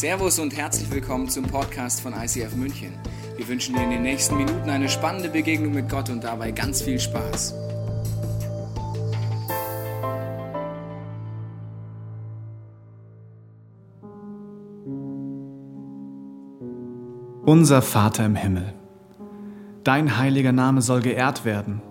[0.00, 2.94] Servus und herzlich willkommen zum Podcast von ICF München.
[3.36, 6.80] Wir wünschen dir in den nächsten Minuten eine spannende Begegnung mit Gott und dabei ganz
[6.80, 7.52] viel Spaß.
[17.44, 18.72] Unser Vater im Himmel,
[19.84, 21.82] dein heiliger Name soll geehrt werden.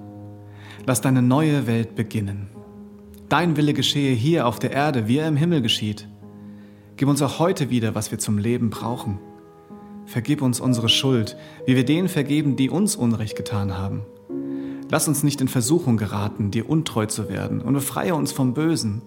[0.88, 2.50] Lass deine neue Welt beginnen.
[3.30, 6.09] Dein Wille geschehe hier auf der Erde, wie er im Himmel geschieht.
[7.00, 9.20] Gib uns auch heute wieder, was wir zum Leben brauchen.
[10.06, 14.02] Vergib uns unsere Schuld, wie wir denen vergeben, die uns Unrecht getan haben.
[14.92, 19.02] Lass uns nicht in Versuchung geraten, dir untreu zu werden, und befreie uns vom Bösen.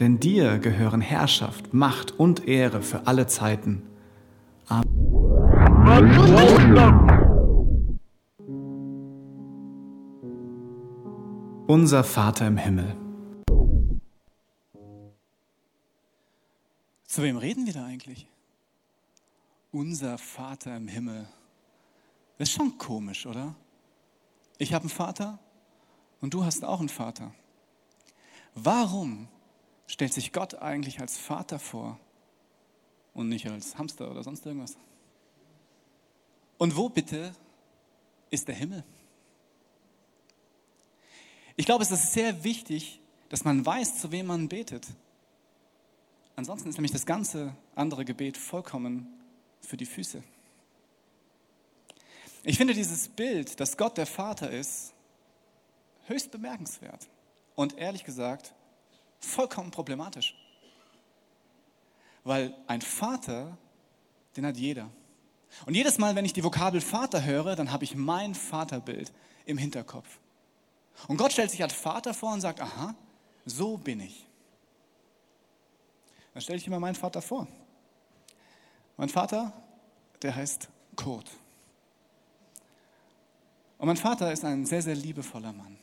[0.00, 3.82] Denn dir gehören Herrschaft, Macht und Ehre für alle Zeiten.
[4.66, 4.84] Amen.
[11.68, 12.96] Unser Vater im Himmel
[17.08, 18.26] Zu wem reden wir da eigentlich?
[19.72, 21.26] Unser Vater im Himmel.
[22.36, 23.54] Das ist schon komisch, oder?
[24.58, 25.38] Ich habe einen Vater
[26.20, 27.34] und du hast auch einen Vater.
[28.54, 29.26] Warum
[29.86, 31.98] stellt sich Gott eigentlich als Vater vor
[33.14, 34.76] und nicht als Hamster oder sonst irgendwas?
[36.58, 37.34] Und wo bitte
[38.28, 38.84] ist der Himmel?
[41.56, 44.86] Ich glaube, es ist sehr wichtig, dass man weiß, zu wem man betet.
[46.38, 49.08] Ansonsten ist nämlich das ganze andere Gebet vollkommen
[49.60, 50.22] für die Füße.
[52.44, 54.92] Ich finde dieses Bild, dass Gott der Vater ist,
[56.06, 57.08] höchst bemerkenswert
[57.56, 58.54] und ehrlich gesagt
[59.18, 60.36] vollkommen problematisch.
[62.22, 63.58] Weil ein Vater,
[64.36, 64.92] den hat jeder.
[65.66, 69.12] Und jedes Mal, wenn ich die Vokabel Vater höre, dann habe ich mein Vaterbild
[69.44, 70.20] im Hinterkopf.
[71.08, 72.94] Und Gott stellt sich als Vater vor und sagt, aha,
[73.44, 74.27] so bin ich.
[76.38, 77.48] Dann stelle ich mir meinen Vater vor.
[78.96, 79.52] Mein Vater,
[80.22, 81.28] der heißt Kurt.
[83.76, 85.76] Und mein Vater ist ein sehr, sehr liebevoller Mann.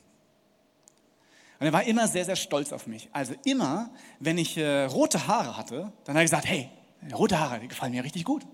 [1.60, 3.10] Und er war immer sehr, sehr stolz auf mich.
[3.12, 3.90] Also immer,
[4.22, 6.70] wenn ich äh, rote Haare hatte, dann hat er gesagt, hey,
[7.14, 8.48] rote Haare, die gefallen mir richtig gut.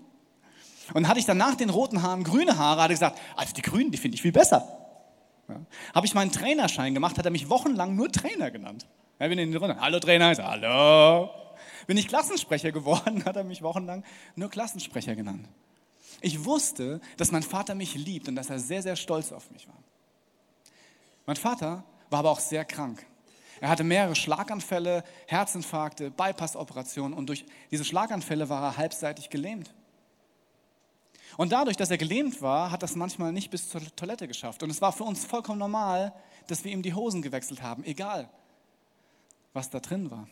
[0.94, 3.62] Und hatte ich dann nach den roten Haaren grüne Haare, hat er gesagt, also die
[3.62, 4.66] grünen, die finde ich viel besser.
[5.46, 5.60] Ja.
[5.94, 8.88] Habe ich meinen Trainerschein gemacht, hat er mich wochenlang nur Trainer genannt.
[9.20, 11.41] Ja, bin in die Runde, hallo Trainer, ich sage, hallo.
[11.86, 14.04] Bin ich Klassensprecher geworden, hat er mich wochenlang
[14.36, 15.48] nur Klassensprecher genannt.
[16.20, 19.66] Ich wusste, dass mein Vater mich liebt und dass er sehr, sehr stolz auf mich
[19.66, 19.78] war.
[21.26, 23.04] Mein Vater war aber auch sehr krank.
[23.60, 29.72] Er hatte mehrere Schlaganfälle, Herzinfarkte, Bypass-Operationen und durch diese Schlaganfälle war er halbseitig gelähmt.
[31.36, 34.62] Und dadurch, dass er gelähmt war, hat das manchmal nicht bis zur Toilette geschafft.
[34.62, 36.12] Und es war für uns vollkommen normal,
[36.46, 38.28] dass wir ihm die Hosen gewechselt haben, egal
[39.52, 40.28] was da drin war.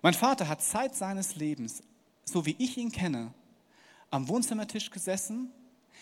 [0.00, 1.82] Mein Vater hat Zeit seines Lebens,
[2.24, 3.32] so wie ich ihn kenne,
[4.10, 5.50] am Wohnzimmertisch gesessen,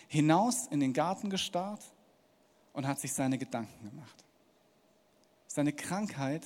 [0.08, 1.82] hinaus in den Garten gestarrt
[2.72, 4.24] und hat sich seine Gedanken gemacht.
[5.46, 6.44] Seine Krankheit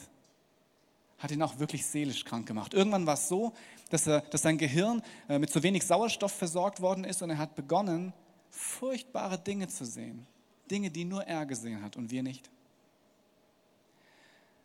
[1.19, 2.75] hat ihn auch wirklich seelisch krank gemacht.
[2.75, 3.53] Irgendwann war es so,
[3.91, 7.39] dass, er, dass sein Gehirn äh, mit zu wenig Sauerstoff versorgt worden ist und er
[7.39, 8.13] hat begonnen,
[8.51, 10.27] furchtbare Dinge zu sehen.
[10.71, 12.51] Dinge, die nur er gesehen hat und wir nicht.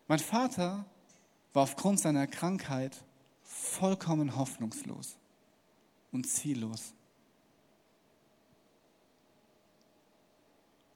[0.08, 0.86] Mein Vater
[1.54, 3.04] war aufgrund seiner Krankheit
[3.44, 5.18] vollkommen hoffnungslos
[6.12, 6.94] und ziellos.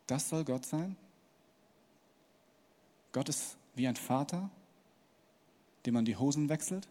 [0.08, 0.96] Das soll Gott sein?
[3.12, 4.50] Gott ist wie ein Vater,
[5.86, 6.88] dem man die Hosen wechselt?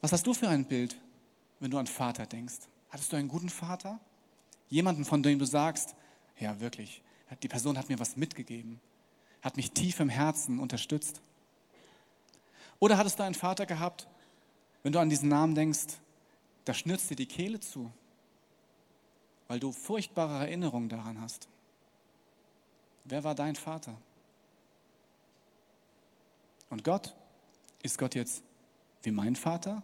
[0.00, 0.96] Was hast du für ein Bild,
[1.60, 2.60] wenn du an Vater denkst?
[2.90, 3.98] Hattest du einen guten Vater?
[4.68, 5.94] Jemanden, von dem du sagst,
[6.38, 7.02] ja wirklich,
[7.42, 8.80] die Person hat mir was mitgegeben,
[9.42, 11.20] hat mich tief im Herzen unterstützt.
[12.78, 14.06] Oder hattest du einen Vater gehabt,
[14.82, 15.98] wenn du an diesen Namen denkst,
[16.64, 17.90] da schnürzt dir die Kehle zu,
[19.48, 21.48] weil du furchtbare Erinnerungen daran hast.
[23.04, 23.96] Wer war dein Vater?
[26.70, 27.14] Und Gott,
[27.82, 28.42] ist Gott jetzt
[29.02, 29.82] wie mein Vater?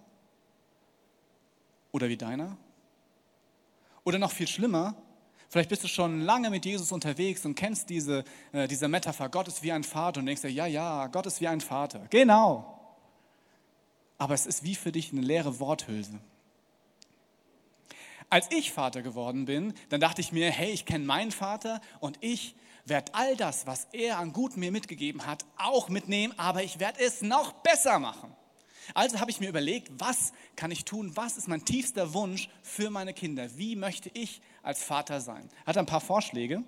[1.92, 2.56] Oder wie deiner?
[4.04, 4.94] Oder noch viel schlimmer,
[5.48, 9.48] Vielleicht bist du schon lange mit Jesus unterwegs und kennst diese, äh, diese Metapher, Gott
[9.48, 12.06] ist wie ein Vater und denkst dir, ja, ja, Gott ist wie ein Vater.
[12.10, 12.80] Genau.
[14.18, 16.18] Aber es ist wie für dich eine leere Worthülse.
[18.30, 22.18] Als ich Vater geworden bin, dann dachte ich mir, hey, ich kenne meinen Vater und
[22.20, 26.80] ich werde all das, was er an Gut mir mitgegeben hat, auch mitnehmen, aber ich
[26.80, 28.34] werde es noch besser machen.
[28.92, 31.16] Also habe ich mir überlegt, was kann ich tun?
[31.16, 33.56] Was ist mein tiefster Wunsch für meine Kinder?
[33.56, 35.48] Wie möchte ich als Vater sein?
[35.66, 36.62] Hat ein paar Vorschläge.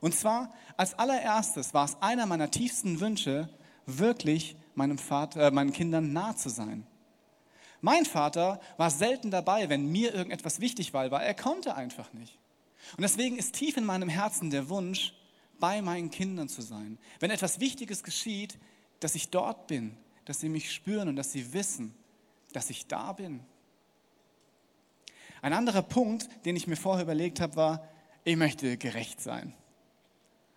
[0.00, 3.48] Und zwar als allererstes war es einer meiner tiefsten Wünsche,
[3.86, 6.86] wirklich meinem Vater, äh, meinen Kindern nah zu sein.
[7.80, 12.38] Mein Vater war selten dabei, wenn mir irgendetwas wichtig war, weil er konnte einfach nicht.
[12.96, 15.14] Und deswegen ist tief in meinem Herzen der Wunsch,
[15.58, 16.98] bei meinen Kindern zu sein.
[17.20, 18.58] Wenn etwas Wichtiges geschieht,
[19.00, 21.94] dass ich dort bin, dass sie mich spüren und dass sie wissen,
[22.52, 23.40] dass ich da bin.
[25.42, 27.88] Ein anderer Punkt, den ich mir vorher überlegt habe, war,
[28.24, 29.54] ich möchte gerecht sein.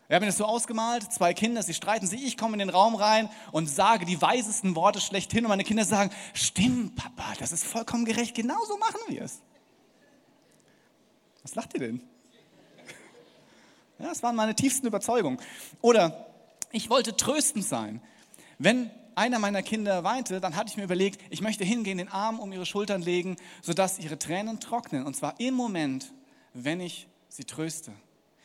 [0.10, 2.70] Ich habe mir das so ausgemalt, zwei Kinder, sie streiten sich, ich komme in den
[2.70, 7.52] Raum rein und sage die weisesten Worte schlechthin und meine Kinder sagen, stimmt, Papa, das
[7.52, 9.42] ist vollkommen gerecht, genau so machen wir es.
[11.42, 12.04] Was lacht ihr denn?
[13.98, 15.40] Ja, das waren meine tiefsten Überzeugungen.
[15.82, 16.28] Oder
[16.72, 18.02] ich wollte tröstend sein.
[18.60, 22.40] Wenn einer meiner Kinder weinte, dann hatte ich mir überlegt, ich möchte hingehen, den Arm
[22.40, 25.06] um ihre Schultern legen, sodass ihre Tränen trocknen.
[25.06, 26.14] Und zwar im Moment,
[26.54, 27.92] wenn ich sie tröste.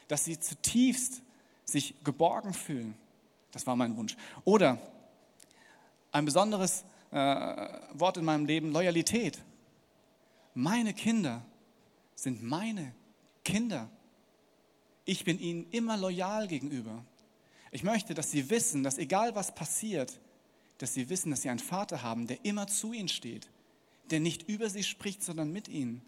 [0.08, 1.22] Dass sie zutiefst
[1.64, 2.94] sich geborgen fühlen.
[3.52, 4.16] Das war mein Wunsch.
[4.44, 4.78] Oder
[6.12, 7.16] ein besonderes äh,
[7.94, 9.38] Wort in meinem Leben, Loyalität.
[10.54, 11.42] Meine Kinder
[12.14, 12.94] sind meine
[13.44, 13.88] Kinder.
[15.04, 17.04] Ich bin ihnen immer loyal gegenüber.
[17.70, 20.18] Ich möchte, dass sie wissen, dass egal was passiert,
[20.78, 23.48] dass sie wissen, dass sie einen Vater haben, der immer zu ihnen steht,
[24.10, 26.02] der nicht über sie spricht, sondern mit ihnen,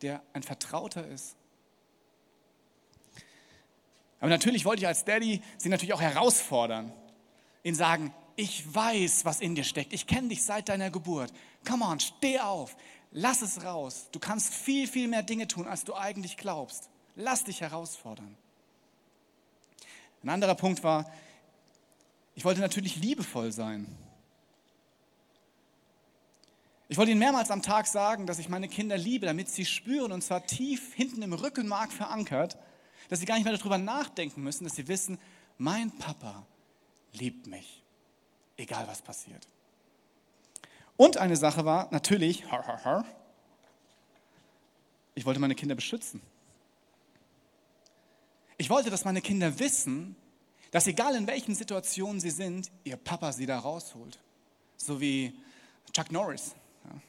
[0.00, 1.36] der ein Vertrauter ist.
[4.20, 6.92] Aber natürlich wollte ich als Daddy sie natürlich auch herausfordern,
[7.64, 9.92] ihnen sagen, ich weiß, was in dir steckt.
[9.92, 11.32] Ich kenne dich seit deiner Geburt.
[11.68, 12.76] Come on, steh auf.
[13.10, 14.08] Lass es raus.
[14.12, 16.88] Du kannst viel, viel mehr Dinge tun, als du eigentlich glaubst.
[17.14, 18.36] Lass dich herausfordern.
[20.22, 21.10] Ein anderer Punkt war,
[22.34, 23.86] ich wollte natürlich liebevoll sein.
[26.88, 30.12] Ich wollte ihnen mehrmals am Tag sagen, dass ich meine Kinder liebe, damit sie spüren,
[30.12, 32.58] und zwar tief hinten im Rückenmark verankert,
[33.08, 35.18] dass sie gar nicht mehr darüber nachdenken müssen, dass sie wissen,
[35.56, 36.46] mein Papa
[37.12, 37.82] liebt mich,
[38.56, 39.46] egal was passiert.
[40.96, 42.44] Und eine Sache war natürlich,
[45.14, 46.20] ich wollte meine Kinder beschützen.
[48.58, 50.14] Ich wollte, dass meine Kinder wissen,
[50.72, 54.18] dass egal in welchen Situationen sie sind, ihr Papa sie da rausholt.
[54.78, 55.38] So wie
[55.92, 56.54] Chuck Norris.
[56.84, 57.00] Ja.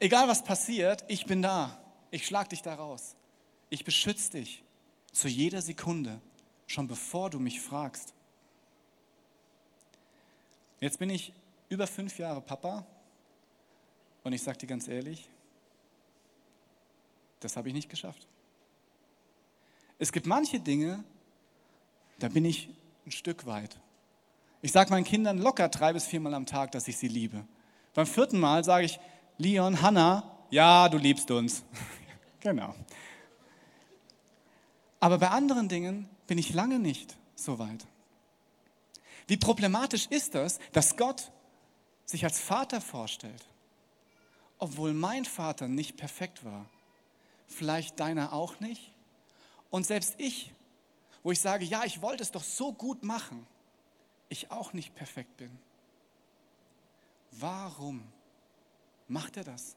[0.00, 1.80] Egal was passiert, ich bin da.
[2.10, 3.14] Ich schlag dich da raus.
[3.70, 4.64] Ich beschütze dich
[5.12, 6.20] zu jeder Sekunde,
[6.66, 8.12] schon bevor du mich fragst.
[10.80, 11.32] Jetzt bin ich
[11.68, 12.84] über fünf Jahre Papa
[14.24, 15.30] und ich sage dir ganz ehrlich,
[17.38, 18.26] das habe ich nicht geschafft.
[20.00, 21.04] Es gibt manche Dinge,
[22.24, 22.70] da bin ich
[23.04, 23.78] ein Stück weit.
[24.62, 27.46] Ich sage meinen Kindern locker drei bis viermal am Tag, dass ich sie liebe.
[27.92, 28.98] Beim vierten Mal sage ich,
[29.36, 31.64] Leon, Hannah, ja, du liebst uns.
[32.40, 32.74] genau.
[35.00, 37.86] Aber bei anderen Dingen bin ich lange nicht so weit.
[39.26, 41.30] Wie problematisch ist das, dass Gott
[42.06, 43.44] sich als Vater vorstellt,
[44.56, 46.64] obwohl mein Vater nicht perfekt war,
[47.48, 48.94] vielleicht deiner auch nicht,
[49.68, 50.54] und selbst ich,
[51.24, 53.44] wo ich sage, ja, ich wollte es doch so gut machen,
[54.28, 55.50] ich auch nicht perfekt bin.
[57.32, 58.04] Warum
[59.08, 59.74] macht er das?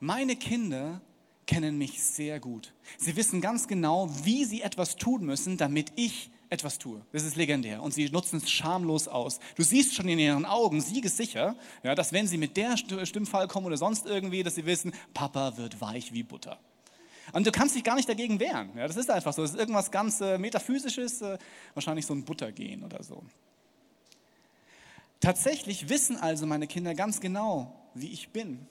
[0.00, 1.00] Meine Kinder
[1.46, 2.74] kennen mich sehr gut.
[2.98, 7.00] Sie wissen ganz genau, wie sie etwas tun müssen, damit ich etwas tue.
[7.12, 9.38] Das ist legendär und sie nutzen es schamlos aus.
[9.56, 13.66] Du siehst schon in ihren Augen siegessicher, ja, dass wenn sie mit der Stimmfall kommen
[13.66, 16.58] oder sonst irgendwie, dass sie wissen, Papa wird weich wie Butter.
[17.32, 18.70] Und du kannst dich gar nicht dagegen wehren.
[18.76, 19.42] Ja, das ist einfach so.
[19.42, 21.38] Das ist irgendwas ganz äh, Metaphysisches, äh,
[21.74, 23.22] wahrscheinlich so ein Buttergehen oder so.
[25.20, 28.66] Tatsächlich wissen also meine Kinder ganz genau, wie ich bin.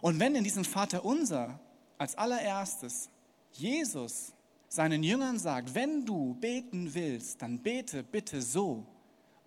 [0.00, 1.60] Und wenn in diesem Vater unser
[1.98, 3.10] als allererstes
[3.52, 4.32] Jesus
[4.68, 8.86] seinen Jüngern sagt, wenn du beten willst, dann bete bitte so,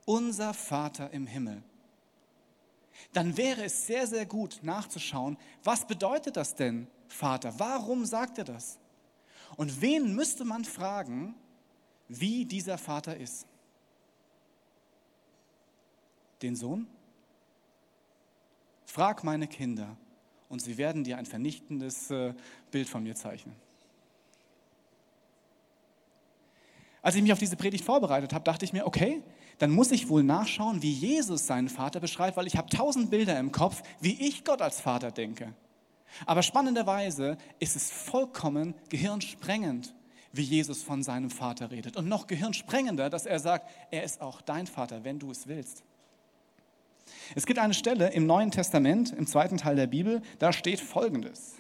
[0.06, 1.64] unser Vater im Himmel,
[3.14, 7.54] dann wäre es sehr, sehr gut nachzuschauen, was bedeutet das denn, Vater?
[7.58, 8.80] Warum sagt er das?
[9.58, 11.36] Und wen müsste man fragen,
[12.08, 13.48] wie dieser Vater ist?
[16.42, 16.88] Den Sohn?
[18.86, 19.98] Frag meine Kinder
[20.50, 22.34] und sie werden dir ein vernichtendes äh,
[22.72, 23.56] Bild von mir zeichnen.
[27.02, 29.22] Als ich mich auf diese Predigt vorbereitet habe, dachte ich mir, okay,
[29.60, 33.40] dann muss ich wohl nachschauen, wie Jesus seinen Vater beschreibt, weil ich habe tausend Bilder
[33.40, 35.54] im Kopf, wie ich Gott als Vater denke.
[36.26, 39.94] Aber spannenderweise ist es vollkommen gehirnsprengend,
[40.32, 41.98] wie Jesus von seinem Vater redet.
[41.98, 45.84] Und noch gehirnsprengender, dass er sagt, er ist auch dein Vater, wenn du es willst.
[47.36, 51.54] Es gibt eine Stelle im Neuen Testament, im zweiten Teil der Bibel, da steht Folgendes.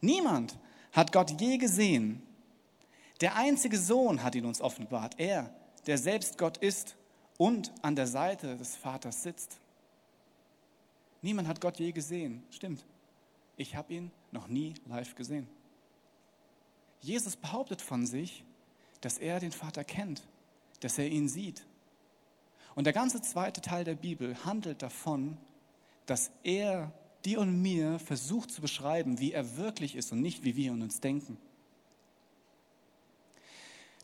[0.00, 0.58] Niemand
[0.92, 2.22] hat Gott je gesehen,
[3.20, 5.50] Der einzige Sohn hat ihn uns offenbart, er,
[5.86, 6.96] der selbst Gott ist
[7.38, 9.58] und an der Seite des Vaters sitzt.
[11.26, 12.84] Niemand hat Gott je gesehen, stimmt.
[13.56, 15.48] Ich habe ihn noch nie live gesehen.
[17.00, 18.44] Jesus behauptet von sich,
[19.00, 20.22] dass er den Vater kennt,
[20.78, 21.66] dass er ihn sieht.
[22.76, 25.36] Und der ganze zweite Teil der Bibel handelt davon,
[26.06, 26.92] dass er
[27.24, 30.80] dir und mir versucht zu beschreiben, wie er wirklich ist und nicht, wie wir in
[30.80, 31.38] uns denken.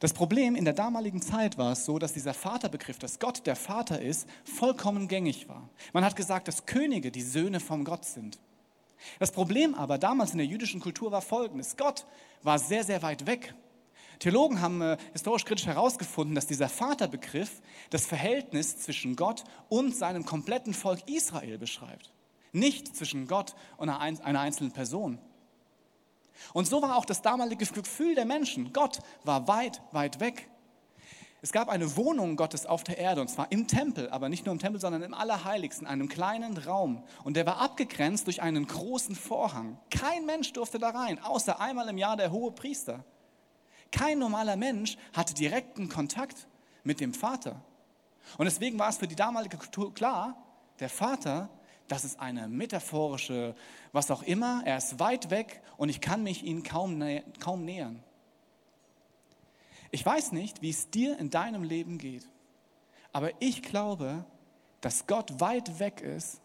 [0.02, 3.54] Das Problem in der damaligen Zeit war es so, dass dieser Vaterbegriff, dass Gott der
[3.54, 5.68] Vater ist, vollkommen gängig war.
[5.92, 8.40] Man hat gesagt, dass Könige die Söhne vom Gott sind.
[9.20, 11.76] Das Problem aber damals in der jüdischen Kultur war folgendes.
[11.76, 12.04] Gott
[12.42, 13.54] war sehr, sehr weit weg.
[14.18, 20.24] Theologen haben äh, historisch kritisch herausgefunden, dass dieser Vaterbegriff das Verhältnis zwischen Gott und seinem
[20.24, 22.12] kompletten Volk Israel beschreibt.
[22.50, 25.20] Nicht zwischen Gott und einer einzelnen Person.
[26.52, 28.72] Und so war auch das damalige Gefühl der Menschen.
[28.72, 30.48] Gott war weit, weit weg.
[31.44, 34.52] Es gab eine Wohnung Gottes auf der Erde, und zwar im Tempel, aber nicht nur
[34.52, 37.02] im Tempel, sondern im Allerheiligsten, einem kleinen Raum.
[37.24, 39.76] Und der war abgegrenzt durch einen großen Vorhang.
[39.90, 43.04] Kein Mensch durfte da rein, außer einmal im Jahr der hohe Priester.
[43.90, 46.46] Kein normaler Mensch hatte direkten Kontakt
[46.84, 47.60] mit dem Vater.
[48.38, 50.36] Und deswegen war es für die damalige Kultur klar,
[50.78, 51.50] der Vater
[51.88, 53.54] das ist eine metaphorische,
[53.92, 54.62] was auch immer.
[54.64, 58.02] Er ist weit weg und ich kann mich ihm kaum, nä kaum nähern.
[59.90, 62.26] Ich weiß nicht, wie es dir in deinem Leben geht,
[63.12, 64.24] aber ich glaube,
[64.80, 66.40] dass Gott weit weg ist,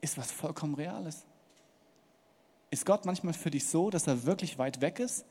[0.00, 1.24] ist was vollkommen Reales.
[2.70, 5.26] Ist Gott manchmal für dich so, dass er wirklich weit weg ist?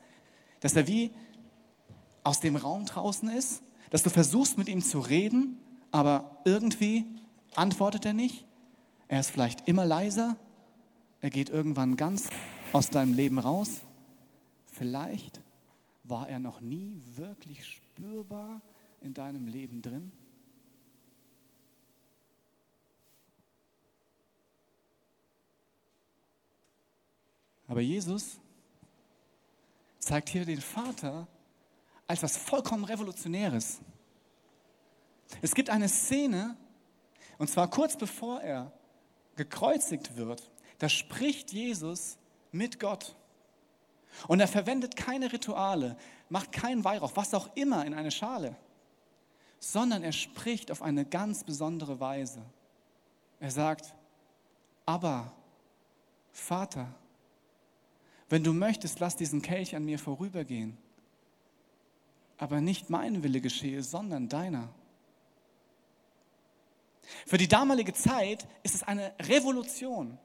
[0.59, 1.11] Dass er wie
[2.23, 3.63] aus dem Raum draußen ist?
[3.89, 5.57] Dass du versuchst mit ihm zu reden,
[5.91, 7.05] aber irgendwie
[7.55, 8.45] antwortet er nicht?
[9.09, 10.37] Er ist vielleicht immer leiser.
[11.19, 12.29] Er geht irgendwann ganz
[12.71, 13.81] aus deinem Leben raus.
[14.67, 15.41] Vielleicht
[16.03, 18.61] war er noch nie wirklich spürbar
[19.01, 20.11] in deinem Leben drin.
[27.67, 28.39] Aber Jesus
[29.97, 31.27] zeigt hier den Vater
[32.05, 33.79] als was vollkommen Revolutionäres.
[35.41, 36.55] Es gibt eine Szene,
[37.39, 38.71] und zwar kurz bevor er
[39.39, 42.17] gekreuzigt wird, da spricht Jesus
[42.51, 43.15] mit Gott.
[44.27, 45.95] Und er verwendet keine Rituale,
[46.27, 48.55] macht keinen Weihrauch, was auch immer in eine Schale,
[49.59, 52.41] sondern er spricht auf eine ganz besondere Weise.
[53.39, 53.95] Er sagt,
[54.85, 55.31] aber
[56.33, 56.93] Vater,
[58.27, 60.77] wenn du möchtest, lass diesen Kelch an mir vorübergehen.
[62.37, 64.69] Aber nicht mein Wille geschehe, sondern deiner.
[67.25, 70.17] Für die damalige Zeit ist es eine Revolution,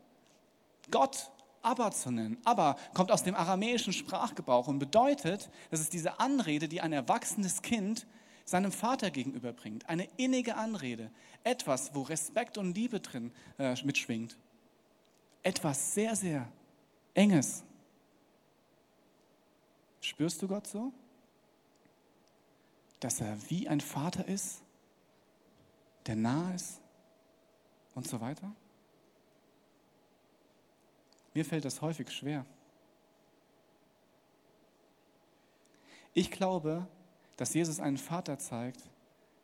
[0.91, 1.31] Gott
[1.63, 2.37] Abba zu nennen.
[2.45, 7.63] Abba kommt aus dem aramäischen Sprachgebrauch und bedeutet, dass es diese Anrede, die ein erwachsenes
[7.63, 8.07] Kind
[8.45, 9.89] seinem Vater gegenüberbringt.
[9.89, 11.11] Eine innige Anrede.
[11.43, 14.37] Etwas, wo Respekt und Liebe drin äh, mitschwingt.
[15.43, 16.49] Etwas sehr, sehr
[17.15, 17.63] Enges.
[20.01, 20.93] Spürst du Gott so?
[23.01, 24.65] Dass er wie ein Vater ist?
[26.07, 26.81] der nah ist
[27.95, 28.51] und so weiter?
[31.35, 32.45] Mir fällt das häufig schwer.
[36.13, 36.87] Ich glaube,
[37.37, 38.81] dass Jesus einen Vater zeigt,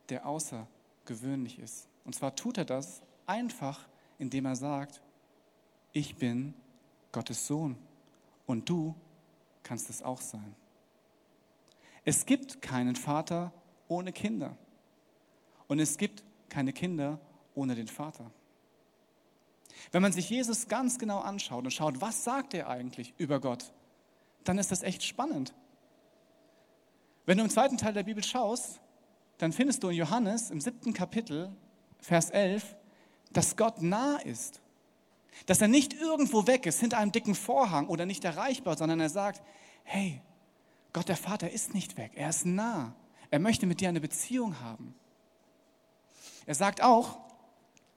[0.09, 1.89] der außergewöhnlich ist.
[2.05, 3.89] Und zwar tut er das einfach,
[4.19, 5.03] indem er sagt,
[5.93, 6.55] ich bin
[7.11, 7.77] Gottes Sohn
[8.47, 8.95] und du
[9.65, 10.55] kannst es auch sein.
[12.05, 13.53] Es gibt keinen Vater
[13.89, 14.57] ohne Kinder.
[15.67, 17.21] Und es gibt keine Kinder
[17.55, 18.31] ohne den Vater.
[19.93, 23.73] Wenn man sich Jesus ganz genau anschaut und schaut, was sagt er eigentlich über Gott,
[24.45, 25.55] dann ist das echt spannend.
[27.27, 28.81] Wenn du im zweiten Teil der Bibel schaust,
[29.39, 31.55] dann findest du in Johannes im siebten Kapitel,
[31.99, 32.77] Vers 11,
[33.33, 34.61] dass Gott nah ist.
[35.47, 39.09] Dass er nicht irgendwo weg ist, hinter einem dicken Vorhang oder nicht erreichbar, sondern er
[39.09, 39.43] sagt,
[39.85, 40.21] hey,
[40.93, 42.95] Gott der Vater ist nicht weg, er ist nah.
[43.31, 44.95] Er möchte mit dir eine Beziehung haben.
[46.47, 47.21] Er sagt auch,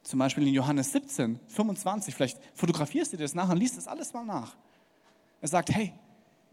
[0.04, 3.88] zum Beispiel in Johannes 17, 25, vielleicht fotografierst du dir das nach und liest das
[3.88, 4.56] alles mal nach.
[5.42, 5.94] Er sagt, hey,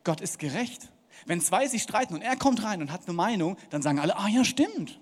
[0.04, 0.90] Gott ist gerecht.
[1.26, 4.16] Wenn zwei sich streiten und er kommt rein und hat eine Meinung, dann sagen alle,
[4.16, 5.00] ah ja, stimmt.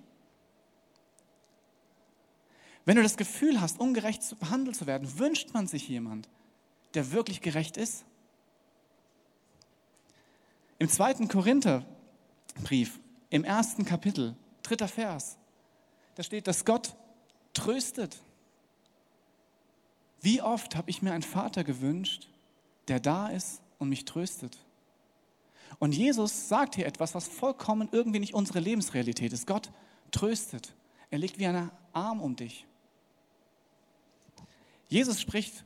[2.85, 6.29] Wenn du das Gefühl hast, ungerecht behandelt zu werden, wünscht man sich jemand,
[6.95, 8.07] der wirklich gerecht ist.
[10.79, 15.37] Im zweiten Korintherbrief, im ersten Kapitel, dritter Vers,
[16.15, 16.97] da steht, dass Gott
[17.53, 18.23] tröstet.
[20.21, 22.29] Wie oft habe ich mir einen Vater gewünscht,
[22.89, 24.59] der da ist und mich tröstet?
[25.79, 29.47] Und Jesus sagt hier etwas, was vollkommen irgendwie nicht unsere Lebensrealität ist.
[29.47, 29.71] Gott
[30.11, 30.75] tröstet.
[31.11, 32.67] Er legt wie einen Arm um dich.
[34.89, 35.65] Jesus spricht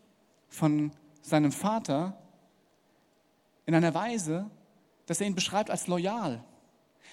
[0.49, 0.92] von
[1.23, 2.18] seinem Vater
[3.64, 4.50] in einer Weise,
[5.06, 6.44] dass er ihn beschreibt als loyal.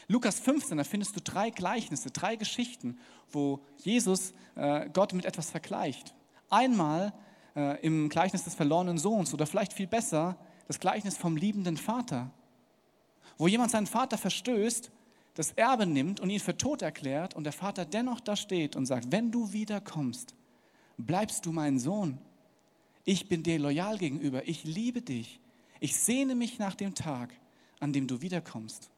[0.07, 2.97] Lukas 15, da findest du drei Gleichnisse, drei Geschichten,
[3.31, 6.15] wo Jesus äh, Gott mit etwas vergleicht.
[6.49, 7.13] Einmal
[7.55, 10.37] äh, im Gleichnis des verlorenen Sohns oder vielleicht viel besser
[10.67, 12.29] das Gleichnis vom liebenden Vater,
[13.37, 14.91] wo jemand seinen Vater verstößt,
[15.33, 18.85] das Erbe nimmt und ihn für tot erklärt und der Vater dennoch da steht und
[18.85, 20.35] sagt, wenn du wiederkommst,
[20.97, 22.19] bleibst du mein Sohn.
[23.05, 25.39] Ich bin dir loyal gegenüber, ich liebe dich,
[25.79, 27.33] ich sehne mich nach dem Tag,
[27.79, 28.89] an dem du wiederkommst.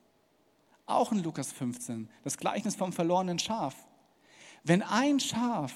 [0.88, 3.76] Auch in Lukas 15, das Gleichnis vom verlorenen Schaf.
[4.64, 5.74] Wenn ein Schaf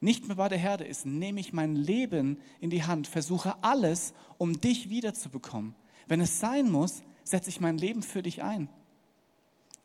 [0.00, 4.14] nicht mehr bei der Herde ist, nehme ich mein Leben in die Hand, versuche alles,
[4.38, 5.74] um dich wiederzubekommen.
[6.08, 8.68] Wenn es sein muss, setze ich mein Leben für dich ein.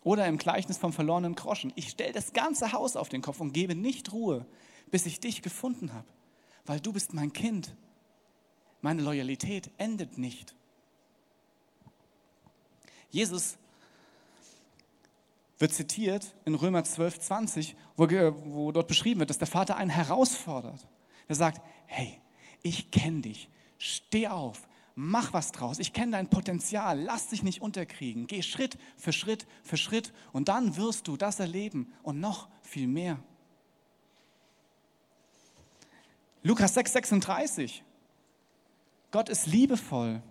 [0.04, 1.74] Oder im Gleichnis vom verlorenen Groschen.
[1.76, 4.46] Ich stelle das ganze Haus auf den Kopf und gebe nicht Ruhe,
[4.90, 6.08] bis ich dich gefunden habe,
[6.66, 7.76] weil du bist mein Kind.
[8.82, 10.56] Meine Loyalität endet nicht.
[13.10, 13.58] Jesus
[15.58, 19.90] wird zitiert in Römer 12, 20, wo, wo dort beschrieben wird, dass der Vater einen
[19.90, 20.88] herausfordert.
[21.28, 22.20] Er sagt, hey,
[22.62, 27.62] ich kenne dich, steh auf, mach was draus, ich kenne dein Potenzial, lass dich nicht
[27.62, 32.50] unterkriegen, geh Schritt für Schritt für Schritt und dann wirst du das erleben und noch
[32.62, 33.20] viel mehr.
[36.44, 37.84] Lukas 6, 36,
[39.12, 40.22] Gott ist liebevoll,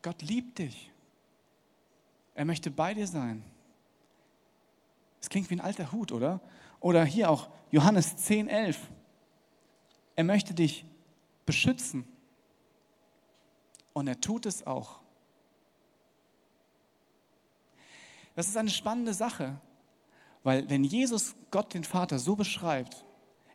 [0.00, 0.90] Gott liebt dich,
[2.34, 3.44] er möchte bei dir sein.
[5.24, 6.38] Das klingt wie ein alter Hut, oder?
[6.80, 8.78] Oder hier auch Johannes 10, 11.
[10.16, 10.84] Er möchte dich
[11.46, 12.04] beschützen.
[13.94, 15.00] Und er tut es auch.
[18.34, 19.58] Das ist eine spannende Sache,
[20.42, 23.06] weil wenn Jesus Gott den Vater so beschreibt,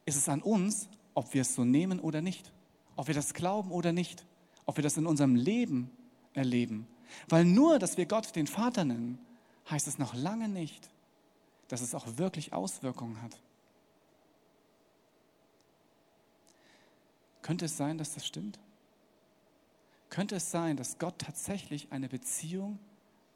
[0.06, 2.52] ist es an uns, ob wir es so nehmen oder nicht,
[2.96, 4.26] ob wir das glauben oder nicht,
[4.66, 5.92] ob wir das in unserem Leben
[6.34, 6.88] erleben.
[7.28, 9.20] Weil nur, dass wir Gott den Vater nennen,
[9.70, 10.90] heißt es noch lange nicht,
[11.70, 13.40] dass es auch wirklich Auswirkungen hat.
[17.42, 18.60] Könnte es sein, dass das stimmt?
[20.10, 22.80] Könnte es sein, dass Gott tatsächlich eine Beziehung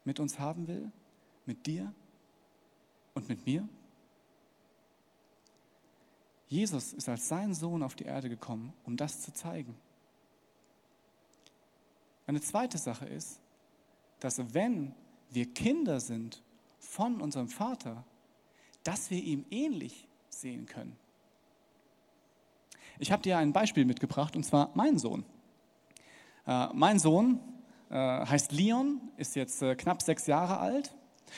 [0.04, 0.90] mit uns haben will?
[1.46, 1.92] Mit dir
[3.14, 3.68] und mit mir?
[6.48, 9.74] Jesus ist als sein Sohn auf die Erde gekommen, um das zu zeigen.
[12.26, 13.40] Eine zweite Sache ist,
[14.20, 14.94] dass wenn
[15.30, 16.42] wir Kinder sind
[16.78, 18.04] von unserem Vater,
[18.84, 20.96] dass wir ihm ähnlich sehen können.
[22.98, 25.24] Ich habe dir ein Beispiel mitgebracht, und zwar mein Sohn.
[26.46, 27.40] Äh, mein Sohn
[27.90, 30.94] äh, heißt Leon, ist jetzt äh, knapp sechs Jahre alt.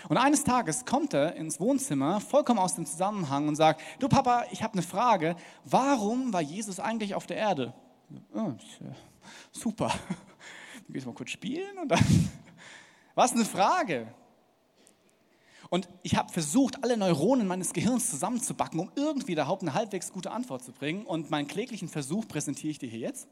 [0.09, 4.44] Und eines Tages kommt er ins Wohnzimmer, vollkommen aus dem Zusammenhang, und sagt, du Papa,
[4.50, 7.72] ich habe eine Frage, warum war Jesus eigentlich auf der Erde?
[8.35, 8.52] Oh,
[9.52, 9.88] super.
[10.87, 12.04] Dann gehst du mal kurz spielen und dann...
[13.16, 14.09] Was eine Frage.
[15.70, 20.31] Und ich habe versucht, alle Neuronen meines Gehirns zusammenzubacken, um irgendwie überhaupt eine halbwegs gute
[20.31, 21.05] Antwort zu bringen.
[21.05, 23.29] Und meinen kläglichen Versuch präsentiere ich dir hier jetzt.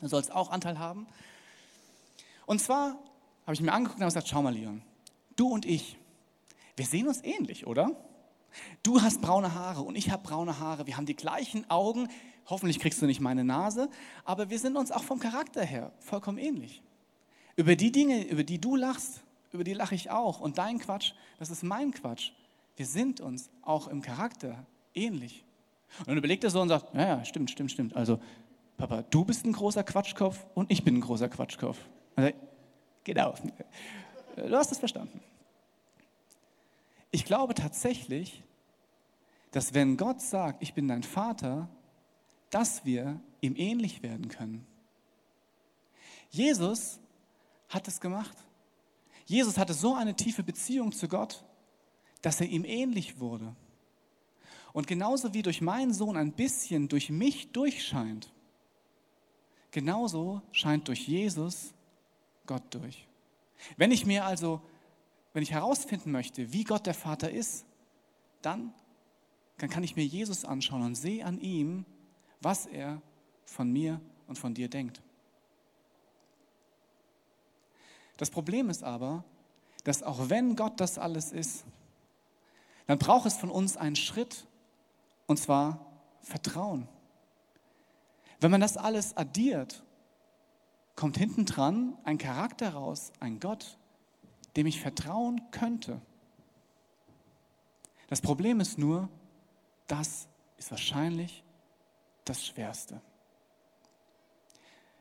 [0.00, 1.06] Du sollst auch Anteil haben.
[2.46, 2.98] Und zwar
[3.44, 4.82] habe ich mir angeguckt und habe gesagt, schau mal, Leon,
[5.36, 5.98] du und ich,
[6.76, 7.96] wir sehen uns ähnlich, oder?
[8.82, 10.86] Du hast braune Haare und ich habe braune Haare.
[10.86, 12.08] Wir haben die gleichen Augen.
[12.46, 13.90] Hoffentlich kriegst du nicht meine Nase,
[14.24, 16.82] aber wir sind uns auch vom Charakter her vollkommen ähnlich.
[17.56, 20.40] Über die Dinge, über die du lachst, über die lache ich auch.
[20.40, 22.32] Und dein Quatsch, das ist mein Quatsch.
[22.76, 25.44] Wir sind uns auch im Charakter ähnlich.
[26.00, 27.96] Und dann überlegt er so und sagt, ja, stimmt, stimmt, stimmt.
[27.96, 28.20] Also,
[28.76, 31.78] Papa, du bist ein großer Quatschkopf und ich bin ein großer Quatschkopf.
[32.14, 32.32] Also,
[33.04, 33.34] genau.
[34.36, 35.20] Du hast es verstanden.
[37.10, 38.42] Ich glaube tatsächlich,
[39.50, 41.68] dass wenn Gott sagt, ich bin dein Vater,
[42.50, 44.66] dass wir ihm ähnlich werden können.
[46.30, 46.98] Jesus
[47.68, 48.36] hat es gemacht.
[49.28, 51.44] Jesus hatte so eine tiefe Beziehung zu Gott,
[52.22, 53.54] dass er ihm ähnlich wurde.
[54.72, 58.32] Und genauso wie durch meinen Sohn ein bisschen durch mich durchscheint,
[59.70, 61.74] genauso scheint durch Jesus
[62.46, 63.06] Gott durch.
[63.76, 64.62] Wenn ich mir also,
[65.34, 67.66] wenn ich herausfinden möchte, wie Gott der Vater ist,
[68.40, 68.72] dann,
[69.58, 71.84] dann kann ich mir Jesus anschauen und sehe an ihm,
[72.40, 73.02] was er
[73.44, 75.02] von mir und von dir denkt.
[78.18, 79.24] Das Problem ist aber,
[79.84, 81.64] dass auch wenn Gott das alles ist,
[82.86, 84.46] dann braucht es von uns einen Schritt,
[85.26, 85.86] und zwar
[86.20, 86.88] Vertrauen.
[88.40, 89.82] Wenn man das alles addiert,
[90.96, 93.78] kommt hinten dran ein Charakter raus, ein Gott,
[94.56, 96.00] dem ich vertrauen könnte.
[98.08, 99.08] Das Problem ist nur,
[99.86, 101.44] das ist wahrscheinlich
[102.24, 103.00] das Schwerste.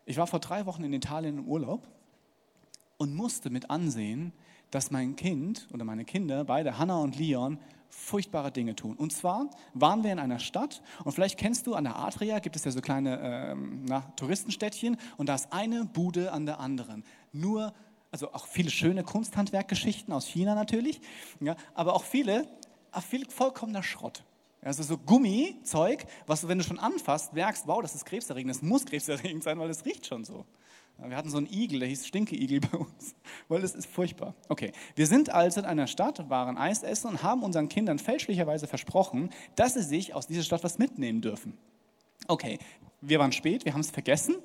[0.05, 1.87] Ich war vor drei Wochen in Italien im Urlaub
[2.97, 4.33] und musste mit ansehen,
[4.71, 8.95] dass mein Kind oder meine Kinder, beide Hannah und Leon, furchtbare Dinge tun.
[8.97, 12.55] Und zwar waren wir in einer Stadt und vielleicht kennst du an der Adria gibt
[12.55, 17.03] es ja so kleine ähm, na, Touristenstädtchen und da ist eine Bude an der anderen.
[17.31, 17.73] Nur,
[18.11, 21.01] also auch viele schöne Kunsthandwerkgeschichten aus China natürlich,
[21.39, 22.47] ja, aber auch viele,
[23.07, 24.23] viel vollkommener Schrott.
[24.61, 28.61] Also so Gummizeug, was du, wenn du schon anfasst, merkst, wow, das ist krebserregend, das
[28.61, 30.45] muss krebserregend sein, weil es riecht schon so.
[30.99, 33.15] Wir hatten so einen Igel, der hieß Stinkeigel bei uns,
[33.47, 34.33] weil es ist furchtbar.
[34.49, 38.67] Okay, wir sind also in einer Stadt, waren Eis essen und haben unseren Kindern fälschlicherweise
[38.67, 41.57] versprochen, dass sie sich aus dieser Stadt was mitnehmen dürfen.
[42.27, 42.57] Okay,
[43.01, 44.35] wir waren spät, wir haben es vergessen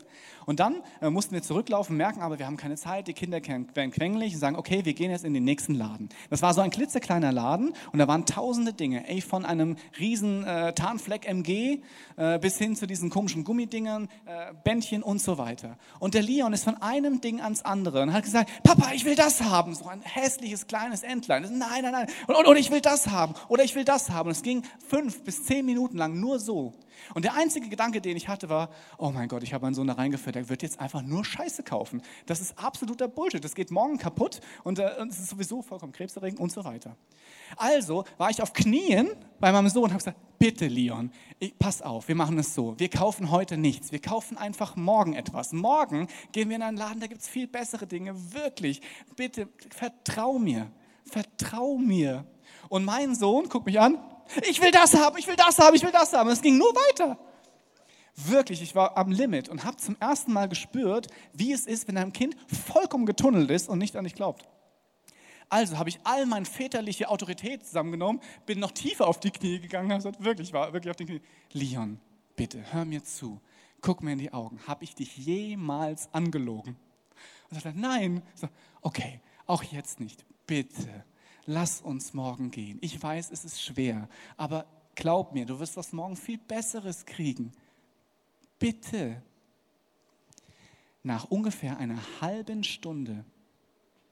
[0.45, 3.93] und dann äh, mussten wir zurücklaufen, merken aber, wir haben keine Zeit, die Kinder werden
[3.93, 6.09] quengelig und sagen, okay, wir gehen jetzt in den nächsten Laden.
[6.31, 10.45] Das war so ein klitzekleiner Laden und da waren tausende Dinge, ey, von einem riesen
[10.45, 11.81] äh, Tarnfleck MG
[12.17, 15.79] äh, bis hin zu diesen komischen Gummidingern, äh, Bändchen und so weiter.
[15.99, 19.15] Und der Leon ist von einem Ding ans andere und hat gesagt, Papa, ich will
[19.15, 21.43] das haben, so ein hässliches kleines Entlein.
[21.43, 24.27] Nein, nein, nein, und, und, und ich will das haben oder ich will das haben.
[24.27, 26.75] Und es ging fünf bis zehn Minuten lang nur so.
[27.15, 29.87] Und der einzige Gedanke, den ich hatte, war, oh mein Gott, ich habe meinen Sohn
[29.87, 32.03] da reingeführt, der wird jetzt einfach nur Scheiße kaufen.
[32.27, 33.45] Das ist absoluter Bullshit.
[33.45, 36.97] Das geht morgen kaputt und äh, es ist sowieso vollkommen krebserregend und so weiter.
[37.57, 41.83] Also war ich auf Knien bei meinem Sohn und habe gesagt, bitte Leon, ich, pass
[41.83, 42.79] auf, wir machen es so.
[42.79, 43.93] Wir kaufen heute nichts.
[43.93, 45.53] Wir kaufen einfach morgen etwas.
[45.53, 48.15] Morgen gehen wir in einen Laden, da gibt es viel bessere Dinge.
[48.33, 48.81] Wirklich,
[49.15, 50.71] bitte, vertrau mir.
[51.05, 52.25] Vertrau mir.
[52.69, 53.99] Und mein Sohn guckt mich an,
[54.49, 56.29] ich will das haben, ich will das haben, ich will das haben.
[56.29, 57.19] Und es ging nur weiter.
[58.15, 61.97] Wirklich, ich war am Limit und habe zum ersten Mal gespürt, wie es ist, wenn
[61.97, 64.49] ein Kind vollkommen getunnelt ist und nicht an dich glaubt.
[65.49, 69.91] Also habe ich all meine väterliche Autorität zusammengenommen, bin noch tiefer auf die Knie gegangen,
[69.91, 71.21] habe gesagt, wirklich, war wirklich auf die Knie.
[71.53, 72.01] Leon,
[72.37, 73.41] bitte, hör mir zu,
[73.81, 74.61] guck mir in die Augen.
[74.67, 76.77] Habe ich dich jemals angelogen?
[77.51, 78.23] Und sagte, nein.
[78.35, 78.49] So,
[78.81, 80.25] okay, auch jetzt nicht.
[80.47, 81.05] Bitte,
[81.47, 82.79] lass uns morgen gehen.
[82.81, 87.53] Ich weiß, es ist schwer, aber glaub mir, du wirst was morgen viel Besseres kriegen.
[88.59, 89.23] Bitte.
[91.03, 93.25] Nach ungefähr einer halben Stunde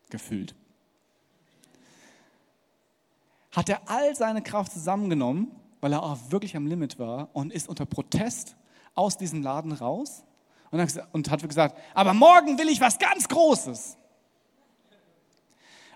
[0.09, 0.55] gefühlt
[3.53, 7.69] hat er all seine Kraft zusammengenommen, weil er auch wirklich am Limit war und ist
[7.69, 8.57] unter Protest
[8.95, 10.25] aus diesem Laden raus
[10.71, 13.97] und hat gesagt, aber morgen will ich was ganz Großes.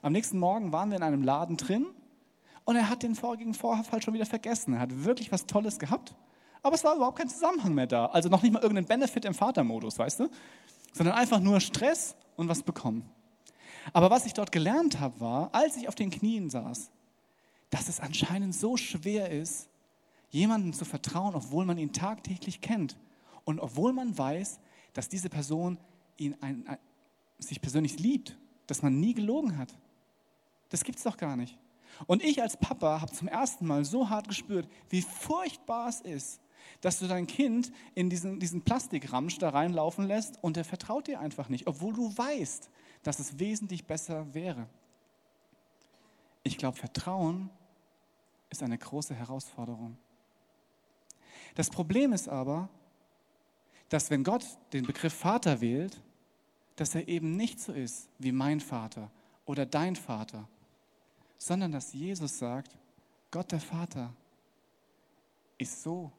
[0.04, 1.86] Am nächsten Morgen waren wir in einem Laden drin
[2.66, 4.74] und er hat den vorigen Vorfall schon wieder vergessen.
[4.74, 6.14] Er hat wirklich was Tolles gehabt,
[6.62, 8.04] aber es war überhaupt kein Zusammenhang mehr da.
[8.04, 10.28] Also noch nicht mal irgendein Benefit im Vatermodus, weißt du?
[10.92, 13.08] Sondern einfach nur Stress und was bekommen.
[13.94, 16.90] Aber was ich dort gelernt habe, war, als ich auf den Knien saß,
[17.70, 19.70] dass es anscheinend so schwer ist,
[20.28, 22.98] jemandem zu vertrauen, obwohl man ihn tagtäglich kennt
[23.46, 24.60] und obwohl man weiß,
[24.92, 25.78] dass diese Person
[26.18, 26.78] ihn ein, ein,
[27.38, 28.36] sich persönlich liebt,
[28.66, 29.74] dass man nie gelogen hat.
[30.70, 31.58] Das gibt es doch gar nicht.
[32.06, 36.40] Und ich als Papa habe zum ersten Mal so hart gespürt, wie furchtbar es ist,
[36.80, 41.20] dass du dein Kind in diesen, diesen Plastikramsch da reinlaufen lässt und er vertraut dir
[41.20, 42.70] einfach nicht, obwohl du weißt,
[43.02, 44.66] dass es wesentlich besser wäre.
[46.42, 47.50] Ich glaube, Vertrauen
[48.50, 49.96] ist eine große Herausforderung.
[51.54, 52.68] Das Problem ist aber,
[53.88, 56.02] dass wenn Gott den Begriff Vater wählt,
[56.76, 59.10] dass er eben nicht so ist wie mein Vater
[59.44, 60.48] oder dein Vater,
[61.44, 62.74] sondern dass Jesus sagt,
[63.30, 64.14] Gott der Vater
[65.58, 66.10] ist so,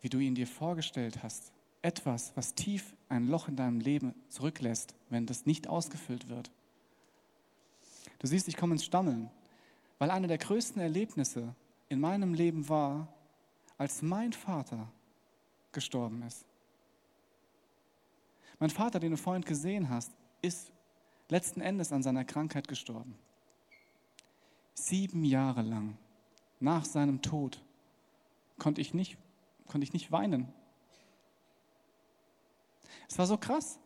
[0.00, 1.52] wie du ihn dir vorgestellt hast.
[1.80, 6.50] Etwas, was tief ein Loch in deinem Leben zurücklässt, wenn das nicht ausgefüllt wird.
[8.18, 9.30] Du siehst, ich komme ins Stammeln,
[10.00, 11.54] weil eine der größten Erlebnisse
[11.88, 13.06] in meinem Leben war,
[13.78, 14.90] als mein Vater
[15.70, 16.44] gestorben ist.
[18.58, 20.10] Mein Vater, den du vorhin gesehen hast,
[20.42, 20.72] ist
[21.28, 23.16] letzten Endes an seiner Krankheit gestorben.
[24.78, 25.96] Sieben Jahre lang
[26.60, 27.62] nach seinem Tod
[28.58, 29.16] konnte ich nicht,
[29.66, 30.52] konnte ich nicht weinen.
[33.08, 33.78] Es war so krass.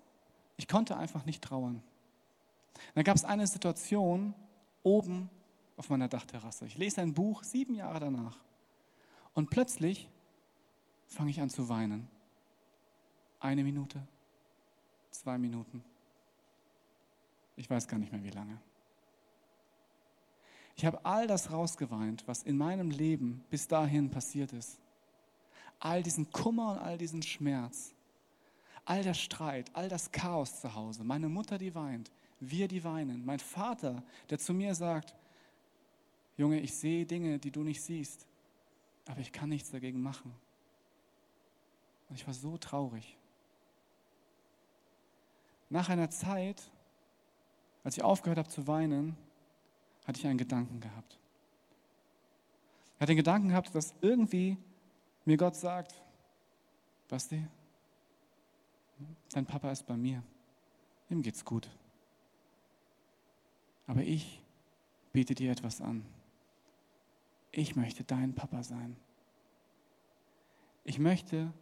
[0.56, 1.82] Ich konnte einfach nicht trauern.
[2.94, 4.34] Dann gab es eine Situation
[4.82, 5.30] oben
[5.76, 6.66] auf meiner Dachterrasse.
[6.66, 8.36] Ich lese ein Buch sieben Jahre danach.
[9.32, 10.08] Und plötzlich
[11.06, 12.08] fange ich an zu weinen.
[13.38, 14.02] Eine Minute,
[15.10, 15.84] zwei Minuten.
[17.56, 18.60] Ich weiß gar nicht mehr wie lange.
[20.80, 24.80] Ich habe all das rausgeweint, was in meinem Leben bis dahin passiert ist.
[25.78, 27.92] All diesen Kummer und all diesen Schmerz.
[28.86, 33.26] All der Streit, all das Chaos zu Hause, meine Mutter, die weint, wir, die weinen,
[33.26, 35.14] mein Vater, der zu mir sagt,
[36.38, 38.26] Junge, ich sehe Dinge, die du nicht siehst,
[39.06, 40.32] aber ich kann nichts dagegen machen.
[42.08, 43.18] Und ich war so traurig.
[45.68, 46.70] Nach einer Zeit,
[47.84, 49.18] als ich aufgehört habe zu weinen,
[50.10, 51.20] hatte ich einen Gedanken gehabt.
[52.96, 54.56] Ich hatte den Gedanken gehabt, dass irgendwie
[55.24, 56.02] mir Gott sagt,
[57.08, 57.46] Basti,
[59.32, 60.24] dein Papa ist bei mir,
[61.10, 61.70] ihm geht's gut.
[63.86, 64.42] Aber ich
[65.12, 66.04] biete dir etwas an.
[67.52, 68.96] Ich möchte dein Papa sein.
[70.82, 71.52] Ich möchte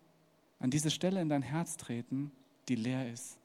[0.59, 2.33] an diese Stelle in dein Herz treten,
[2.69, 3.39] die leer ist.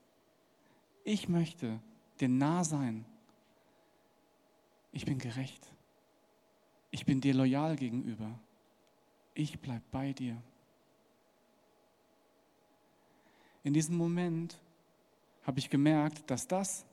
[1.04, 1.82] Ich möchte
[2.22, 3.04] dir nah sein.
[4.94, 5.68] Ich bin gerecht.
[6.92, 8.40] Ich bin dir loyal gegenüber.
[9.34, 10.42] Ich bleibe bei dir.
[13.64, 14.60] In diesem Moment
[15.44, 16.86] habe ich gemerkt, dass das,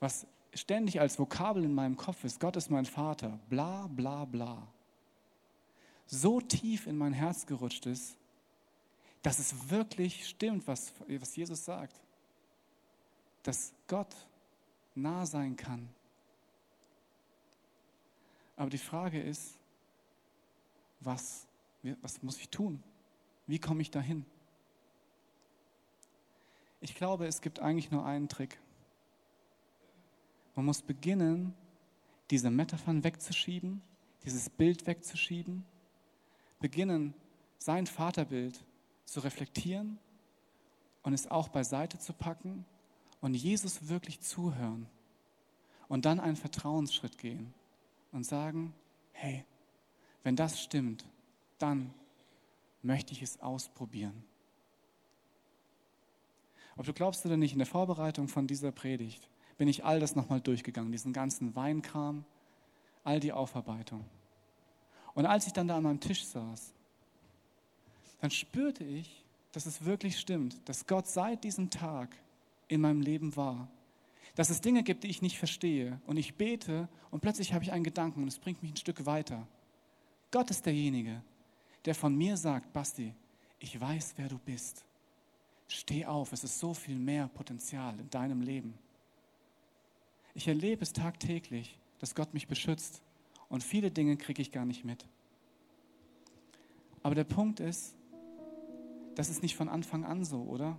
[0.00, 4.66] was ständig als Vokabel in meinem Kopf ist, Gott ist mein Vater, bla bla bla,
[6.06, 8.16] so tief in mein Herz gerutscht ist,
[9.22, 11.94] dass es wirklich stimmt, was, was Jesus sagt.
[13.44, 14.14] Dass Gott
[14.94, 15.88] nah sein kann.
[18.62, 19.58] Aber die Frage ist,
[21.00, 21.48] was,
[22.00, 22.80] was muss ich tun?
[23.48, 24.24] Wie komme ich dahin?
[26.80, 28.60] Ich glaube, es gibt eigentlich nur einen Trick.
[30.54, 31.54] Man muss beginnen,
[32.30, 33.82] diese Metaphern wegzuschieben,
[34.24, 35.64] dieses Bild wegzuschieben,
[36.60, 37.14] beginnen,
[37.58, 38.64] sein Vaterbild
[39.06, 39.98] zu reflektieren
[41.02, 42.64] und es auch beiseite zu packen
[43.20, 44.86] und Jesus wirklich zuhören
[45.88, 47.52] und dann einen Vertrauensschritt gehen
[48.12, 48.74] und sagen,
[49.12, 49.44] hey,
[50.22, 51.04] wenn das stimmt,
[51.58, 51.92] dann
[52.82, 54.24] möchte ich es ausprobieren.
[56.76, 60.16] Ob du glaubst oder nicht, in der Vorbereitung von dieser Predigt bin ich all das
[60.16, 62.24] nochmal durchgegangen, diesen ganzen Weinkram,
[63.04, 64.04] all die Aufarbeitung.
[65.14, 66.72] Und als ich dann da an meinem Tisch saß
[68.22, 72.16] dann spürte ich, dass es wirklich stimmt, dass Gott seit diesem Tag
[72.68, 73.68] in meinem Leben war.
[74.34, 76.00] Dass es Dinge gibt, die ich nicht verstehe.
[76.06, 79.04] Und ich bete und plötzlich habe ich einen Gedanken und es bringt mich ein Stück
[79.04, 79.46] weiter.
[80.30, 81.22] Gott ist derjenige,
[81.84, 83.14] der von mir sagt, Basti,
[83.58, 84.84] ich weiß, wer du bist.
[85.68, 88.74] Steh auf, es ist so viel mehr Potenzial in deinem Leben.
[90.34, 93.02] Ich erlebe es tagtäglich, dass Gott mich beschützt
[93.48, 95.06] und viele Dinge kriege ich gar nicht mit.
[97.02, 97.94] Aber der Punkt ist,
[99.14, 100.78] das ist nicht von Anfang an so, oder?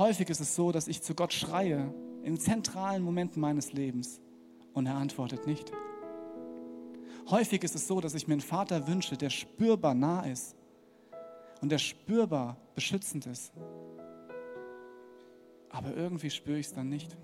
[0.00, 4.18] Häufig ist es so, dass ich zu Gott schreie in zentralen Momenten meines Lebens
[4.72, 5.70] und er antwortet nicht.
[7.28, 10.56] Häufig ist es so, dass ich mir einen Vater wünsche, der spürbar nah ist
[11.60, 13.52] und der spürbar beschützend ist.
[15.68, 17.14] Aber irgendwie spüre ich es dann nicht.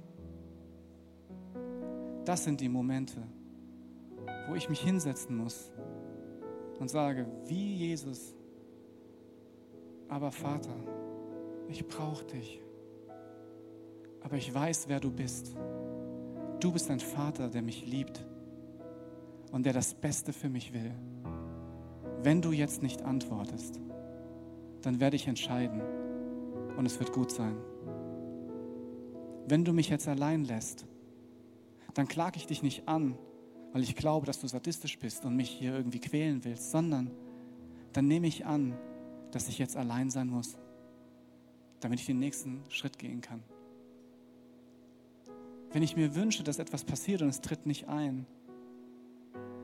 [2.26, 3.22] Das sind die Momente,
[4.50, 5.72] wo ich mich hinsetzen muss
[6.78, 8.34] und sage, wie Jesus,
[10.10, 10.76] aber Vater,
[11.70, 12.60] ich brauche dich.
[14.26, 15.54] Aber ich weiß, wer du bist.
[16.58, 18.26] Du bist ein Vater, der mich liebt
[19.52, 20.90] und der das Beste für mich will.
[22.24, 23.78] Wenn du jetzt nicht antwortest,
[24.82, 25.80] dann werde ich entscheiden
[26.76, 27.56] und es wird gut sein.
[29.46, 30.86] Wenn du mich jetzt allein lässt,
[31.94, 33.16] dann klage ich dich nicht an,
[33.72, 37.12] weil ich glaube, dass du sadistisch bist und mich hier irgendwie quälen willst, sondern
[37.92, 38.76] dann nehme ich an,
[39.30, 40.58] dass ich jetzt allein sein muss,
[41.78, 43.44] damit ich den nächsten Schritt gehen kann.
[45.72, 48.26] Wenn ich mir wünsche, dass etwas passiert und es tritt nicht ein,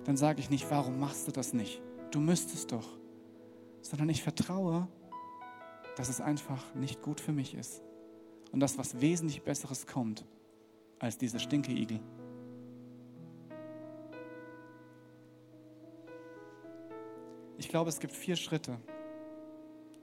[0.05, 1.81] dann sage ich nicht, warum machst du das nicht?
[2.11, 2.99] Du müsstest doch.
[3.83, 4.88] Sondern ich vertraue,
[5.97, 7.83] dass es einfach nicht gut für mich ist.
[8.51, 10.25] Und dass was wesentlich Besseres kommt
[10.99, 12.01] als diese Stinkeigel.
[17.59, 18.79] Ich glaube, es gibt vier Schritte,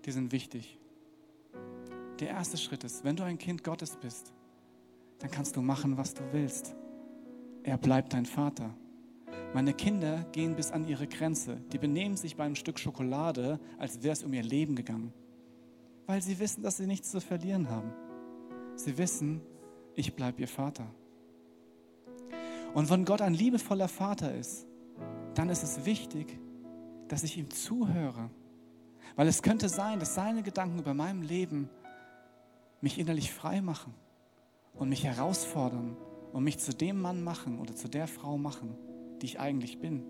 [0.06, 0.80] die sind wichtig.
[2.20, 4.34] Der erste Schritt ist, wenn du ein Kind Gottes bist,
[5.20, 6.76] dann kannst du machen, was du willst.
[7.64, 8.74] Er bleibt dein Vater.
[9.54, 11.58] Meine Kinder gehen bis an ihre Grenze.
[11.72, 15.14] Die benehmen sich beim Stück Schokolade, als wäre es um ihr Leben gegangen.
[16.06, 17.92] Weil sie wissen, dass sie nichts zu verlieren haben.
[18.76, 19.42] Sie wissen,
[19.96, 20.88] ich bleibe ihr Vater.
[22.74, 24.68] Und wenn Gott ein liebevoller Vater ist,
[25.34, 26.40] dann ist es wichtig,
[27.08, 28.30] dass ich ihm zuhöre
[29.16, 31.70] weil es könnte sein, dass seine Gedanken über meinem Leben
[32.80, 33.94] mich innerlich frei machen
[34.74, 35.98] und mich herausfordern
[36.34, 38.76] und mich zu dem Mann machen oder zu der Frau machen,
[39.22, 40.04] die ich eigentlich bin.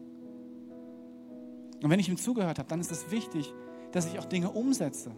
[1.81, 3.53] Und wenn ich ihm zugehört habe, dann ist es wichtig,
[3.91, 5.11] dass ich auch Dinge umsetze.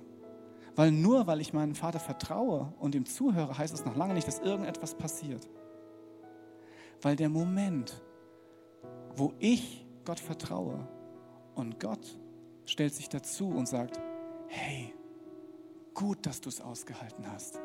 [0.76, 4.28] Weil nur weil ich meinem Vater vertraue und ihm zuhöre, heißt es noch lange nicht,
[4.28, 5.50] dass irgendetwas passiert.
[7.02, 8.02] Weil der Moment,
[9.16, 10.88] wo ich Gott vertraue
[11.56, 12.18] und Gott
[12.66, 14.00] stellt sich dazu und sagt,
[14.48, 14.94] hey,
[15.94, 17.60] gut, dass du es ausgehalten hast,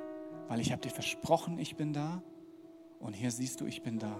[0.48, 2.22] weil ich habe dir versprochen, ich bin da
[3.00, 4.16] und hier siehst du, ich bin da.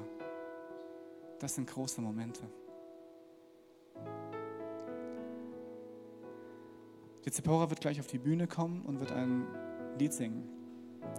[1.39, 2.43] Das sind große Momente.
[7.25, 9.47] Die Zipporah wird gleich auf die Bühne kommen und wird ein
[9.99, 10.49] Lied singen.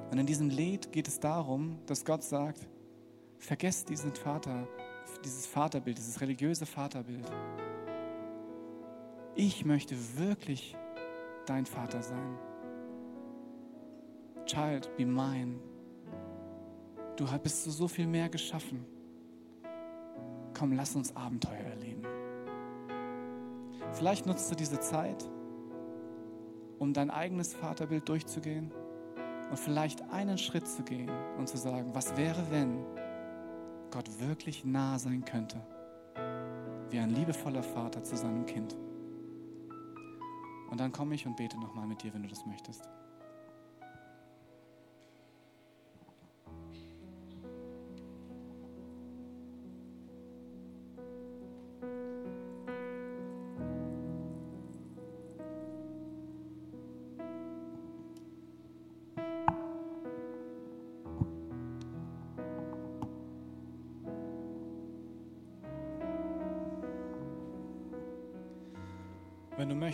[0.09, 2.67] Und in diesem Lied geht es darum, dass Gott sagt,
[3.37, 4.67] vergesst diesen Vater,
[5.23, 7.29] dieses Vaterbild, dieses religiöse Vaterbild.
[9.35, 10.75] Ich möchte wirklich
[11.45, 12.37] dein Vater sein.
[14.47, 15.59] Child, be mine.
[17.17, 18.85] Du bist so, so viel mehr geschaffen.
[20.57, 22.03] Komm, lass uns Abenteuer erleben.
[23.91, 25.29] Vielleicht nutzt du diese Zeit,
[26.79, 28.71] um dein eigenes Vaterbild durchzugehen
[29.49, 32.85] und vielleicht einen Schritt zu gehen und zu sagen, was wäre, wenn
[33.91, 35.57] Gott wirklich nah sein könnte,
[36.89, 38.77] wie ein liebevoller Vater zu seinem Kind.
[40.69, 42.87] Und dann komme ich und bete nochmal mit dir, wenn du das möchtest.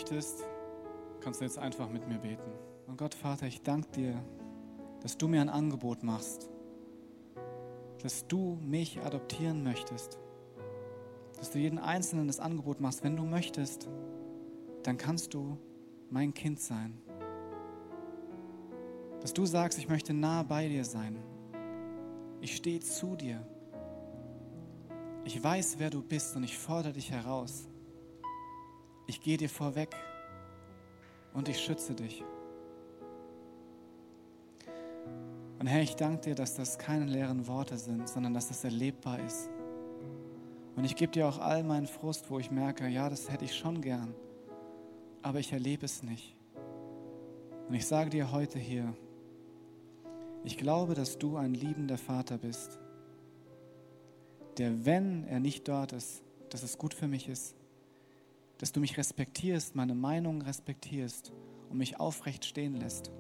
[0.04, 0.44] Möchtest,
[1.22, 2.52] kannst du jetzt einfach mit mir beten.
[2.88, 4.22] Und Gott, Vater, ich danke dir,
[5.02, 6.50] dass du mir ein Angebot machst,
[8.02, 10.20] dass du mich adoptieren möchtest,
[11.38, 13.02] dass du jeden Einzelnen das Angebot machst.
[13.06, 13.88] Wenn du möchtest,
[14.84, 15.58] dann kannst du
[16.10, 17.02] mein Kind sein.
[19.22, 21.16] Dass du sagst, ich möchte nah bei dir sein.
[22.42, 23.48] Ich stehe zu dir.
[25.24, 27.70] Ich weiß, wer du bist und ich fordere dich heraus.
[29.06, 29.96] Ich gehe dir vorweg
[31.34, 32.24] und ich schütze dich.
[35.60, 39.20] Und Herr, ich danke dir, dass das keine leeren Worte sind, sondern dass das erlebbar
[39.20, 39.50] ist.
[40.76, 43.56] Und ich gebe dir auch all meinen Frust, wo ich merke, ja, das hätte ich
[43.56, 44.14] schon gern,
[45.22, 46.36] aber ich erlebe es nicht.
[47.68, 48.94] Und ich sage dir heute hier,
[50.44, 52.80] ich glaube, dass du ein liebender Vater bist,
[54.58, 57.56] der, wenn er nicht dort ist, dass es gut für mich ist,
[58.64, 61.34] dass du mich respektierst, meine Meinung respektierst
[61.70, 63.12] und mich aufrecht stehen lässt.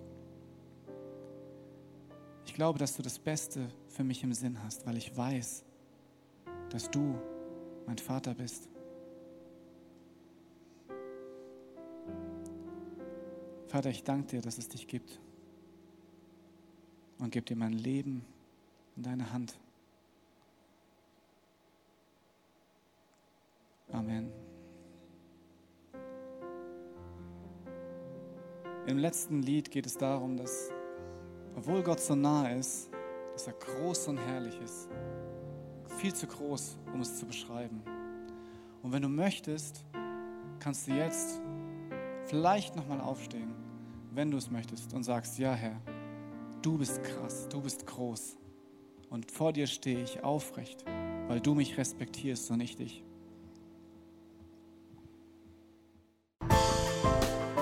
[2.46, 5.66] Ich glaube, dass du das Beste für mich im Sinn hast, weil ich weiß,
[6.70, 7.20] dass du
[7.86, 8.70] mein Vater bist.
[13.68, 15.20] Vater, ich danke dir, dass es dich gibt
[17.20, 18.24] und gebe dir mein Leben
[18.96, 19.60] in deine Hand.
[23.92, 24.43] Amen.
[28.86, 30.70] Im letzten Lied geht es darum, dass,
[31.56, 32.90] obwohl Gott so nah ist,
[33.32, 34.90] dass er groß und herrlich ist.
[36.00, 37.82] Viel zu groß, um es zu beschreiben.
[38.82, 39.86] Und wenn du möchtest,
[40.60, 41.40] kannst du jetzt
[42.26, 43.56] vielleicht nochmal aufstehen,
[44.12, 45.80] wenn du es möchtest, und sagst, ja Herr,
[46.62, 48.38] du bist krass, du bist groß.
[49.10, 50.84] Und vor dir stehe ich aufrecht,
[51.30, 52.78] weil du mich respektierst und ich